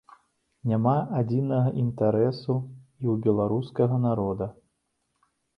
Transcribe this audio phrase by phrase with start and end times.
[0.71, 2.55] Няма адзінага інтарэсу
[3.03, 4.53] і ў беларускага народа.